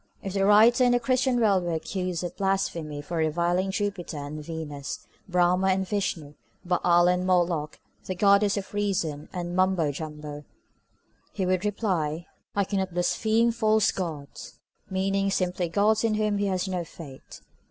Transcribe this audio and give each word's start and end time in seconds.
If 0.23 0.33
the 0.33 0.45
writer 0.47 0.83
in 0.83 0.93
the 0.93 0.99
Christian 0.99 1.39
World 1.39 1.63
were 1.63 1.73
accused 1.73 2.23
of 2.23 2.35
blasphemy 2.35 3.03
for 3.03 3.17
reviling 3.17 3.69
Jupiter 3.69 4.17
and 4.17 4.43
Venus, 4.43 5.05
Brahma 5.29 5.67
and 5.67 5.87
Vishnu, 5.87 6.33
Baal 6.65 7.07
and 7.07 7.23
Moloch, 7.23 7.79
the 8.05 8.15
Goddess 8.15 8.57
of 8.57 8.73
Reason 8.73 9.29
and 9.31 9.55
Mumbo 9.55 9.91
Jumbo, 9.91 10.43
he 11.33 11.45
would 11.45 11.63
reply, 11.63 12.25
I 12.55 12.63
cannot 12.63 12.95
blaspheme 12.95 13.51
false 13.51 13.91
gods, 13.91 14.57
meaning 14.89 15.29
simply 15.29 15.69
gods 15.69 16.03
in 16.03 16.15
whom 16.15 16.39
he 16.39 16.47
has 16.47 16.67
no 16.67 16.83
faith. 16.83 17.41